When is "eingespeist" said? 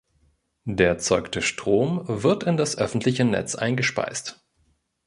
3.53-4.43